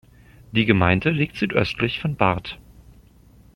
[0.51, 2.57] Die Gemeinde liegt südöstlich von Barth.